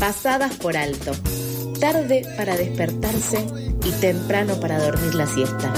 [0.00, 1.12] pasadas por alto,
[1.78, 3.46] tarde para despertarse
[3.84, 5.70] y temprano para dormir la siesta.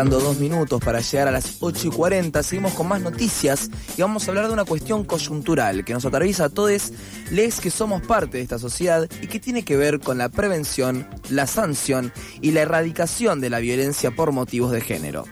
[0.00, 4.00] Faltando dos minutos para llegar a las 8 y 40, seguimos con más noticias y
[4.00, 6.94] vamos a hablar de una cuestión coyuntural que nos atraviesa a todos,
[7.30, 11.06] les que somos parte de esta sociedad y que tiene que ver con la prevención,
[11.28, 15.26] la sanción y la erradicación de la violencia por motivos de género.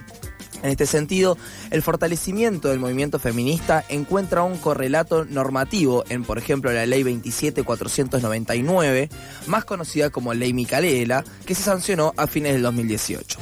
[0.61, 1.35] En este sentido,
[1.71, 9.09] el fortalecimiento del movimiento feminista encuentra un correlato normativo en, por ejemplo, la Ley 27499,
[9.47, 13.39] más conocida como Ley Micaela, que se sancionó a fines del 2018.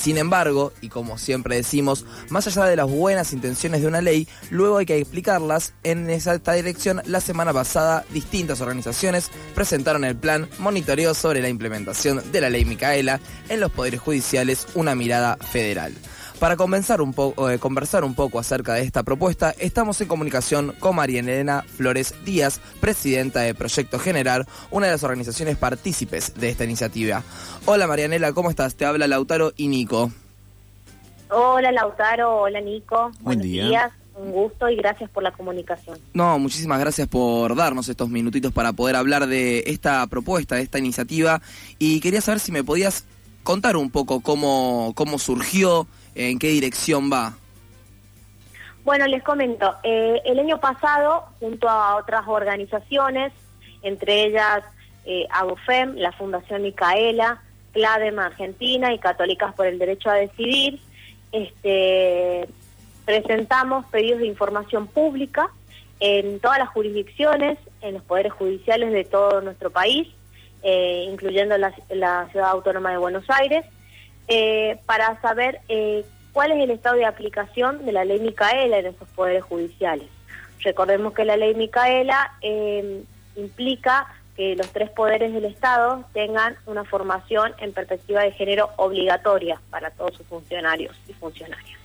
[0.00, 4.26] Sin embargo, y como siempre decimos, más allá de las buenas intenciones de una ley,
[4.48, 5.74] luego hay que explicarlas.
[5.82, 12.32] En esta dirección, la semana pasada, distintas organizaciones presentaron el plan monitoreo sobre la implementación
[12.32, 15.92] de la ley Micaela en los poderes judiciales, una mirada federal.
[16.40, 20.74] Para conversar un, poco, eh, conversar un poco acerca de esta propuesta, estamos en comunicación
[20.78, 26.48] con María Elena Flores Díaz, presidenta de Proyecto Generar, una de las organizaciones partícipes de
[26.48, 27.22] esta iniciativa.
[27.66, 28.74] Hola Marianela, ¿cómo estás?
[28.74, 30.12] Te habla Lautaro y Nico.
[31.28, 33.10] Hola Lautaro, hola Nico.
[33.20, 33.64] Buen Buenos día.
[33.66, 35.98] días, un gusto y gracias por la comunicación.
[36.14, 40.78] No, muchísimas gracias por darnos estos minutitos para poder hablar de esta propuesta, de esta
[40.78, 41.42] iniciativa.
[41.78, 43.04] Y quería saber si me podías
[43.42, 47.34] contar un poco cómo, cómo surgió, en qué dirección va.
[48.84, 53.32] Bueno, les comento, eh, el año pasado, junto a otras organizaciones,
[53.82, 54.62] entre ellas
[55.04, 60.80] eh, AGOFEM, la Fundación Micaela, CLADEM Argentina y Católicas por el Derecho a Decidir,
[61.32, 62.48] este,
[63.04, 65.50] presentamos pedidos de información pública
[66.00, 70.08] en todas las jurisdicciones, en los poderes judiciales de todo nuestro país,
[70.62, 71.72] eh, incluyendo la,
[72.30, 73.64] Ciudad Autónoma de Buenos Aires,
[74.28, 78.86] eh, para saber eh, cuál es el estado de aplicación de la ley Micaela en
[78.86, 80.08] esos poderes judiciales.
[80.60, 82.34] Recordemos que la ley Micaela
[83.34, 84.06] implica
[84.36, 89.90] que los tres poderes del Estado tengan una formación en perspectiva de género obligatoria para
[89.90, 91.79] todos sus funcionarios y funcionarias.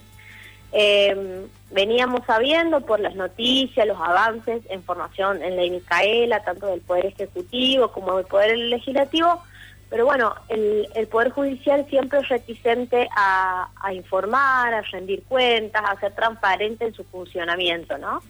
[0.78, 6.82] Eh, veníamos sabiendo por las noticias, los avances en formación en ley Micaela, tanto del
[6.82, 9.42] Poder Ejecutivo como del Poder Legislativo,
[9.90, 15.82] pero bueno, el, el Poder Judicial siempre es reticente a, a informar, a rendir cuentas,
[15.88, 18.22] a ser transparente en su funcionamiento, ¿no?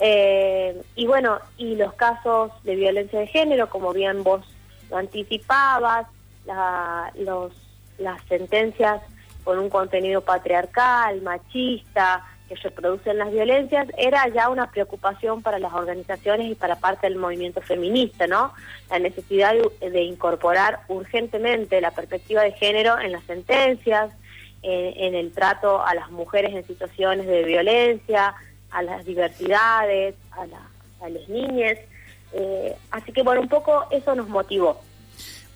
[0.00, 4.44] Eh, y bueno, y los casos de violencia de género, como bien vos
[4.90, 6.06] lo anticipabas,
[6.44, 7.52] la- los,
[7.98, 9.00] las sentencias
[9.44, 15.72] con un contenido patriarcal, machista, que reproducen las violencias, era ya una preocupación para las
[15.72, 18.52] organizaciones y para parte del movimiento feminista, ¿no?
[18.90, 24.12] La necesidad de, incorporar urgentemente la perspectiva de género en las sentencias,
[24.62, 28.34] en, en el trato a las mujeres en situaciones de violencia,
[28.72, 30.70] a las diversidades, a, la-
[31.02, 31.78] a las niñas.
[32.32, 34.80] Eh, así que bueno, un poco eso nos motivó.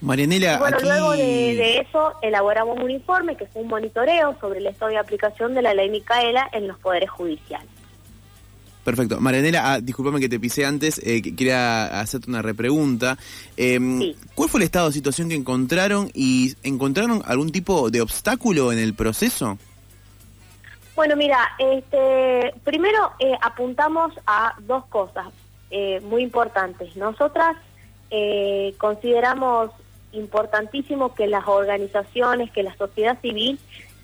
[0.01, 0.87] Marianela, bueno, aquí...
[0.87, 1.23] luego de,
[1.55, 5.63] de eso elaboramos un informe que fue un monitoreo sobre el estado de aplicación de
[5.63, 7.69] la ley Micaela en los poderes judiciales.
[8.85, 9.19] Perfecto.
[9.19, 13.17] Marianela, ah, discúlpame que te pisé antes, eh, que- quería hacerte una repregunta.
[13.57, 14.17] Eh, Sí.
[14.35, 18.79] ¿Cuál fue el estado de situación que encontraron y encontraron algún tipo de obstáculo en
[18.79, 19.57] el proceso?
[20.95, 25.29] Bueno, mira, este, primero eh, apuntamos a dos cosas
[25.71, 26.95] eh, muy importantes.
[26.95, 27.57] Nosotras
[28.11, 29.71] eh, consideramos
[30.15, 33.59] importantísimo que las organizaciones, que la sociedad civil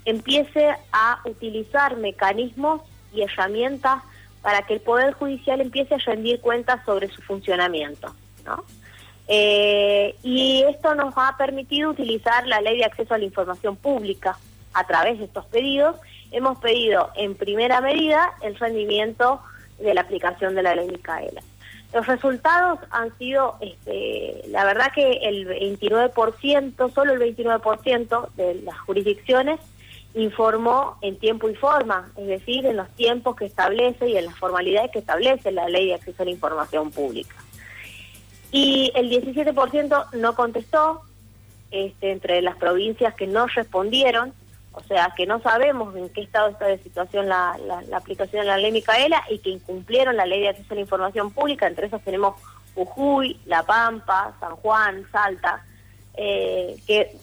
[0.05, 2.83] empiece a utilizar mecanismos
[3.13, 4.03] y herramientas
[4.43, 8.65] para que el Poder Judicial empiece a rendir cuentas sobre su funcionamiento, ¿no?
[9.29, 14.37] Eh, y esto nos ha permitido utilizar la ley de acceso a la información pública
[14.73, 15.97] a través de estos pedidos.
[16.33, 19.41] Hemos pedido en primera medida el rendimiento
[19.79, 21.43] de la aplicación de la ley Micaela.
[21.93, 28.79] Los resultados han sido, este, la verdad que el 29%, solo el 29% de las
[28.81, 29.59] jurisdicciones
[30.15, 34.39] informó en tiempo y forma, es decir, en los tiempos que establece y en las
[34.39, 37.35] formalidades que establece la ley de acceso a la información pública.
[38.53, 41.03] Y el 17% no contestó,
[41.71, 44.33] este, entre las provincias que no respondieron,
[44.73, 48.43] o sea, que no sabemos en qué estado está de situación la, la, la aplicación
[48.43, 51.67] de la ley Micaela y que incumplieron la ley de acceso a la información pública,
[51.67, 52.37] entre esos tenemos
[52.75, 55.65] Jujuy, La Pampa, San Juan, Salta,
[56.15, 57.17] eh, que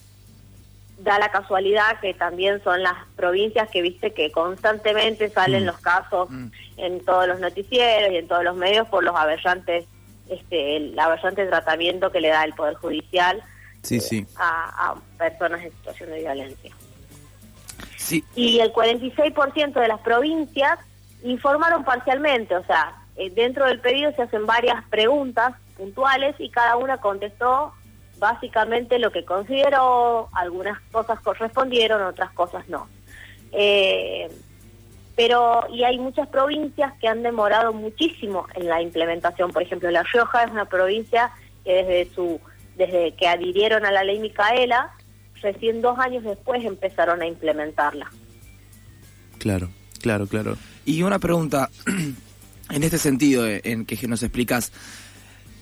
[1.00, 5.68] da la casualidad que también son las provincias que viste que constantemente salen Mm.
[5.68, 6.48] los casos Mm.
[6.78, 9.86] en todos los noticieros y en todos los medios por los aberrantes,
[10.28, 13.42] este, el aberrante tratamiento que le da el Poder Judicial
[13.84, 14.26] sí, sí.
[14.38, 16.76] A, a personas en situación de violencia.
[18.08, 18.24] Sí.
[18.36, 20.80] Y el 46% de las provincias
[21.24, 26.78] informaron parcialmente, o sea, eh, dentro del pedido se hacen varias preguntas puntuales y cada
[26.78, 27.74] una contestó
[28.18, 32.88] básicamente lo que consideró, algunas cosas correspondieron, otras cosas no.
[33.52, 34.30] Eh,
[35.18, 39.52] pero, y hay muchas provincias que han demorado muchísimo en la implementación.
[39.52, 41.32] Por ejemplo, La Rioja es una provincia
[41.66, 42.40] que desde su,
[42.78, 44.92] desde que adhirieron a la ley Micaela,
[45.42, 48.10] recién dos años después empezaron a implementarla.
[49.38, 49.70] Claro,
[50.02, 50.58] claro, claro.
[50.86, 51.70] Y una pregunta,
[52.70, 54.72] en este sentido, eh, en que nos explicas,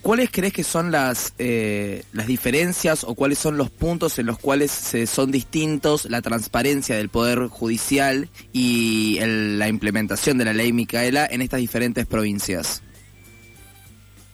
[0.02, 4.38] ¿cuáles crees que son las, eh, las diferencias o cuáles son los puntos en los
[4.38, 10.54] cuales se, son distintos la transparencia del Poder Judicial y el- la implementación de la
[10.54, 12.82] ley Micaela en estas diferentes provincias?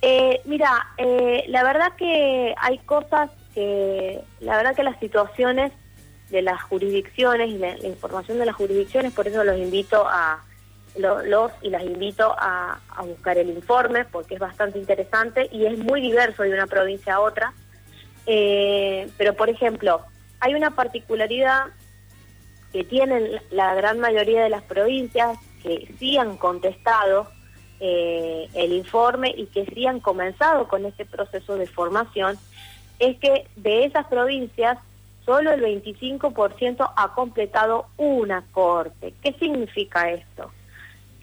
[0.03, 5.71] Eh, mira, eh, la verdad que hay cosas que, la verdad que las situaciones
[6.29, 10.43] de las jurisdicciones y la, la información de las jurisdicciones, por eso los invito a,
[10.97, 15.65] lo- los y las invito a, a buscar el informe porque es bastante interesante y
[15.65, 17.53] es muy diverso de una provincia a otra.
[18.25, 20.01] Eh, pero, por ejemplo,
[20.39, 21.65] hay una particularidad
[22.71, 27.29] que tienen la gran mayoría de las provincias que sí han contestado
[27.81, 32.37] eh, el informe y que sí han comenzado con este proceso de formación,
[33.01, 34.77] es que de esas provincias
[35.25, 39.13] solo el 25% ha completado una corte.
[39.23, 40.51] ¿Qué significa esto?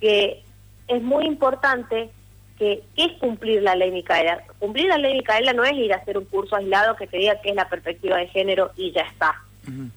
[0.01, 0.43] Que
[0.89, 2.11] es muy importante
[2.59, 4.43] que ¿qué es cumplir la ley Micaela?
[4.59, 7.41] Cumplir la ley Micaela no es ir a hacer un curso aislado que te diga
[7.41, 9.41] qué es la perspectiva de género y ya está.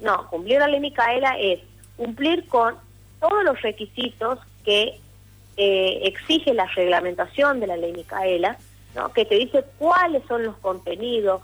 [0.02, 1.60] No, cumplir la ley Micaela es
[1.98, 2.76] cumplir con
[3.20, 5.00] todos los requisitos que
[5.58, 8.58] eh, exige la reglamentación de la ley Micaela,
[8.96, 9.14] ¿no?
[9.14, 11.42] que te dice cuáles son los contenidos,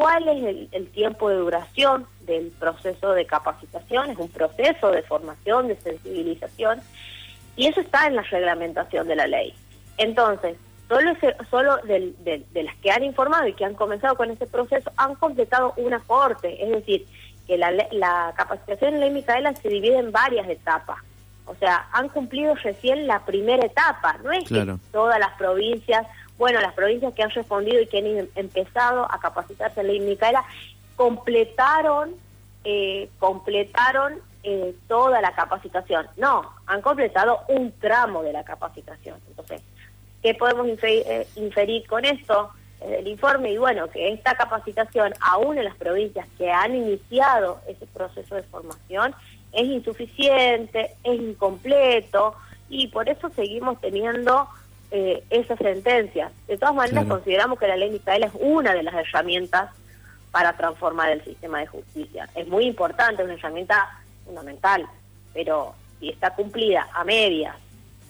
[0.00, 5.02] cuál es el, el tiempo de duración del proceso de capacitación, es un proceso de
[5.02, 6.80] formación, de sensibilización,
[7.54, 9.52] y eso está en la reglamentación de la ley.
[9.98, 10.56] Entonces,
[10.88, 14.30] solo, ese- solo del- del- de las que han informado y que han comenzado con
[14.30, 17.06] ese proceso han completado una corte, es decir,
[17.46, 20.96] que la, la capacitación en ley Micaela se divide en varias etapas.
[21.44, 24.76] O sea, han cumplido recién la primera etapa, no es Claro.
[24.78, 26.06] que todas las provincias,
[26.40, 30.00] bueno, las provincias que han respondido y que han em- empezado a capacitarse en ley
[30.00, 30.42] Micaela,
[30.96, 32.14] completaron,
[32.64, 36.08] eh, completaron eh, toda la capacitación.
[36.16, 39.18] No, han completado un tramo de la capacitación.
[39.28, 39.60] Entonces,
[40.22, 42.50] ¿qué podemos infe- eh, inferir con esto?
[42.80, 47.86] El informe, y bueno, que esta capacitación, aún en las provincias que han iniciado ese
[47.86, 49.14] proceso de formación,
[49.52, 52.34] es insuficiente, es incompleto,
[52.70, 54.48] y por eso seguimos teniendo
[54.90, 56.32] eh, esas sentencias.
[56.48, 57.16] De todas maneras, Claro.
[57.16, 59.70] consideramos que la ley Micaela es una de las herramientas
[60.30, 62.28] para transformar el sistema de justicia.
[62.34, 64.86] Es muy importante, es una herramienta fundamental,
[65.32, 67.56] pero si está cumplida a medias,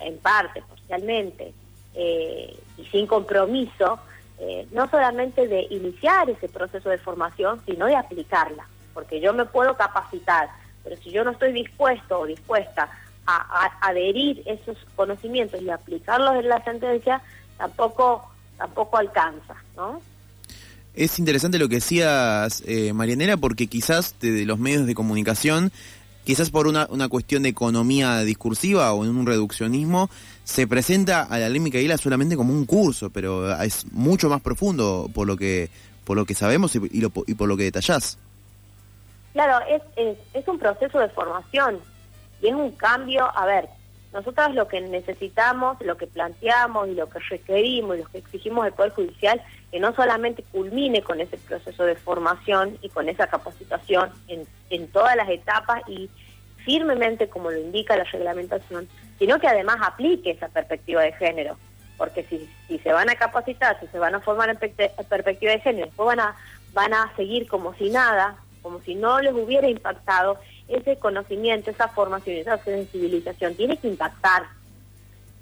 [0.00, 1.53] en parte, parcialmente,
[1.94, 3.99] eh, y sin compromiso,
[4.38, 9.44] eh, no solamente de iniciar ese proceso de formación, sino de aplicarla, porque yo me
[9.44, 10.49] puedo capacitar,
[10.82, 12.88] pero si yo no estoy dispuesto o dispuesta
[13.26, 13.37] a,
[13.81, 17.20] a adherir esos conocimientos y aplicarlos en la sentencia,
[17.58, 18.26] tampoco
[18.58, 20.00] tampoco alcanza, ¿no?
[20.94, 25.70] Es interesante lo que decías, eh, Marianela, porque quizás desde los medios de comunicación,
[26.24, 30.10] quizás por una, una cuestión de economía discursiva o en un reduccionismo,
[30.44, 35.08] se presenta a la ley Micaela solamente como un curso, pero es mucho más profundo
[35.15, 35.70] por lo que
[36.05, 38.19] por lo que sabemos y, y lo- y por lo que detallás.
[39.32, 41.79] Claro, es, es, es un proceso de formación
[42.41, 43.69] y es un cambio, a ver,
[44.13, 48.65] nosotros lo que necesitamos, lo que planteamos y lo que requerimos y lo que exigimos
[48.65, 53.29] del Poder Judicial, que no solamente culmine con ese proceso de formación y con esa
[53.29, 56.11] capacitación en, en todas las etapas y
[56.65, 61.56] firmemente como lo indica la reglamentación, sino que además aplique esa perspectiva de género.
[61.97, 65.61] Porque si, si se van a capacitar, si se van a formar en perspectiva de
[65.61, 66.35] género, después van a,
[66.73, 70.39] van a seguir como si nada, como si no les hubiera impactado,
[70.70, 74.44] ese conocimiento, esa formación, esa sensibilización tiene que impactar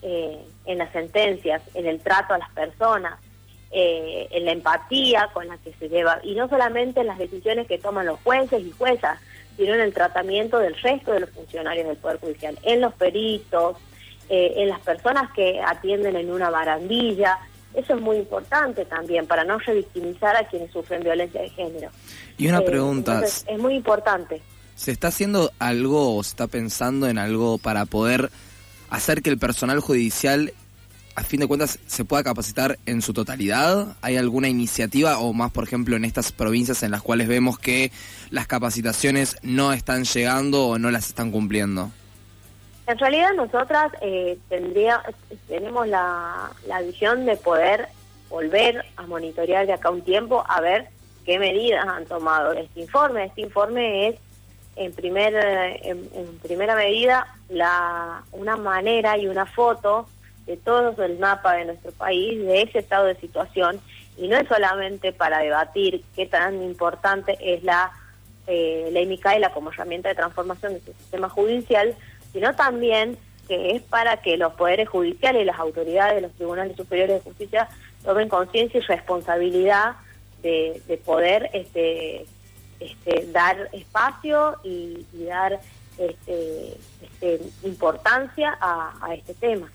[0.03, 3.19] eh, en las sentencias, en el trato a las personas,
[3.71, 7.67] eh, en la empatía con la que se lleva, y no solamente en las decisiones
[7.67, 9.19] que toman los jueces y juezas,
[9.57, 13.77] sino en el tratamiento del resto de los funcionarios del Poder Judicial, en los peritos,
[14.29, 17.39] eh, en las personas que atienden en una barandilla.
[17.75, 21.91] Eso es muy importante también para no revictimizar a quienes sufren violencia de género.
[22.39, 24.41] Y una Eh, pregunta, entonces, es muy importante.
[24.79, 28.31] ¿Se está haciendo algo o se está pensando en algo para poder
[28.91, 30.53] hacer que el personal judicial
[31.17, 33.97] a fin de cuentas se pueda capacitar en su totalidad?
[34.03, 37.91] ¿Hay alguna iniciativa o más, por ejemplo, en estas provincias en las cuales vemos que
[38.31, 41.91] las capacitaciones no están llegando o no las están cumpliendo?
[42.87, 45.03] En realidad nosotras eh, tendría,
[45.49, 47.89] tenemos la, la visión de poder
[48.31, 50.89] volver a monitorear de acá un tiempo a ver
[51.27, 53.25] qué medidas han tomado este informe.
[53.25, 54.15] Este informe es
[54.79, 55.35] en, primer,
[55.83, 60.09] en, primera medida la, una manera y una foto
[60.47, 63.81] de todo el mapa de nuestro país, de ese estado de situación,
[64.17, 67.93] y no es solamente para debatir qué tan importante es la
[68.47, 71.95] eh, ley Micaela como herramienta de transformación de sistema judicial,
[72.33, 77.17] sino también que es para que los poderes judiciales las autoridades de los tribunales superiores
[77.17, 77.69] de justicia
[78.05, 79.97] tomen conciencia y responsabilidad
[80.43, 82.27] de, poder este,
[82.81, 85.61] este, dar espacio y, dar
[85.99, 89.71] este, este, importancia a, este tema.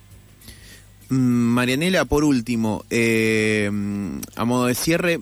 [1.10, 1.16] Mm,
[1.54, 3.70] Marianela, por último, eh,
[4.36, 5.20] a modo de cierre,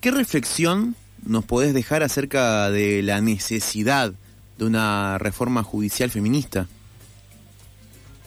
[0.00, 4.12] ¿qué reflexión nos podés dejar acerca de la necesidad
[4.58, 6.66] de una reforma judicial feminista?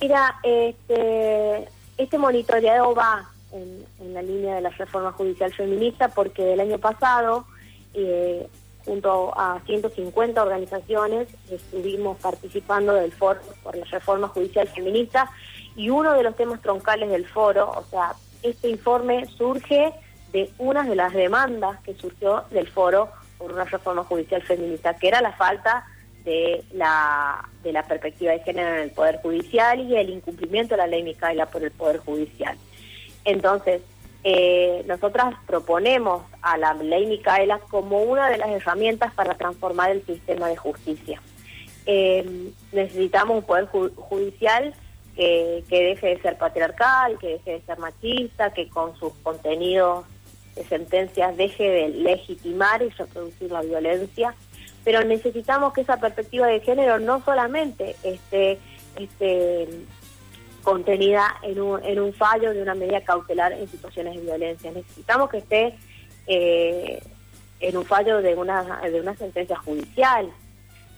[0.01, 6.59] Mira, este, este monitoreado va en, la línea de la reforma judicial feminista porque el
[6.59, 7.45] año pasado,
[7.93, 8.47] eh,
[8.85, 15.29] junto a 150 organizaciones, estuvimos participando del foro por la reforma judicial feminista
[15.75, 19.93] y uno de los temas troncales del foro, o sea, este informe surge
[20.31, 25.07] de una de las demandas que surgió del foro por una reforma judicial feminista, que
[25.07, 25.85] era la falta
[26.25, 30.77] de la, de la perspectiva de género en el Poder Judicial y el incumplimiento de
[30.77, 32.57] la ley Micaela por el Poder Judicial.
[33.25, 33.81] Entonces,
[34.23, 40.05] eh, nosotras proponemos a la ley Micaela como una de las herramientas para transformar el
[40.05, 41.21] sistema de justicia.
[41.85, 44.73] Eh, necesitamos un poder judicial
[45.15, 50.05] que, deje de ser patriarcal, que deje de ser machista, que con sus contenidos
[50.55, 54.33] de sentencias deje de legitimar y reproducir la violencia,
[54.83, 58.59] pero necesitamos que esa perspectiva de género no solamente esté,
[58.97, 59.67] esté
[60.63, 64.71] contenida en un, en un fallo de una medida cautelar en situaciones de violencia.
[64.71, 65.75] Necesitamos que esté
[66.25, 67.01] eh,
[67.59, 70.31] en un fallo de una, de una sentencia judicial,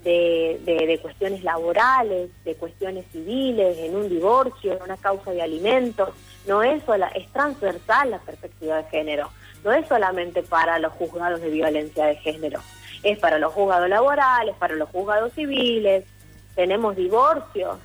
[0.03, 6.09] de, cuestiones laborales, de cuestiones civiles, en un divorcio, en una causa de alimentos.
[6.47, 9.29] No es sola, es transversal la perspectiva de género.
[9.63, 12.59] No es solamente para los juzgados de violencia de género.
[13.01, 16.05] Es para los juzgados laborales, para los juzgados civiles.
[16.53, 17.79] Tenemos divorcios,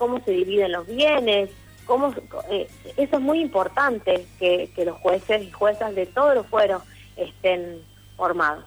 [0.00, 1.50] cómo se dividen los bienes,
[1.84, 2.12] cómo
[2.50, 2.66] eh,
[2.96, 6.82] eso es muy importante que, los jueces y juezas de todos los fueros
[7.16, 7.82] estén
[8.16, 8.64] formados.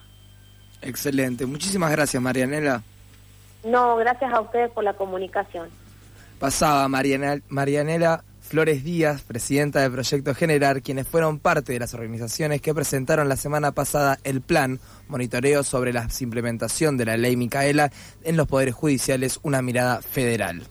[0.80, 2.84] Excelente, muchísimas gracias Marianela.
[3.64, 5.68] No, gracias a ustedes por la comunicación.
[6.38, 12.60] Pasaba Marianela, Marianela Flores Díaz, presidenta del Proyecto Generar, quienes fueron parte de las organizaciones
[12.60, 17.90] que presentaron la semana pasada el plan monitoreo sobre la implementación de la ley Micaela
[18.22, 20.62] en los poderes judiciales, una mirada federal.